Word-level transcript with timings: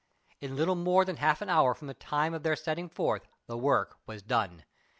In 0.39 0.55
little 0.55 0.73
more 0.73 1.05
than 1.05 1.17
half 1.17 1.43
an 1.43 1.49
hour 1.51 1.75
from 1.75 1.85
the 1.87 1.93
time 1.93 2.33
of 2.33 2.41
their 2.41 2.55
setting 2.55 2.89
forth 2.89 3.27
the 3.45 3.55
work 3.55 3.99
was 4.07 4.23
done. 4.23 4.63